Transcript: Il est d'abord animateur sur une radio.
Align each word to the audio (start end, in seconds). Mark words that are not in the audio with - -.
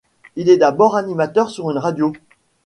Il 0.35 0.49
est 0.49 0.57
d'abord 0.57 0.95
animateur 0.95 1.51
sur 1.51 1.69
une 1.69 1.77
radio. 1.77 2.11